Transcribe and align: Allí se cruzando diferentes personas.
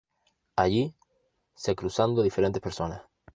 Allí 0.55 0.95
se 1.55 1.75
cruzando 1.75 2.23
diferentes 2.23 2.59
personas. 2.59 3.03